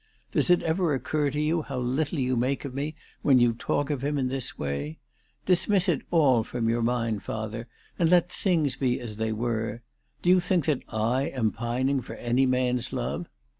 [0.31, 3.91] Does it ever occur to you how little you make of me when you talk
[3.91, 4.97] of him in this way?
[5.45, 7.67] Dismiss it all from your mind, father,
[7.99, 9.83] and let things be as they were.
[10.23, 13.27] Do you think that I am pining for any man's love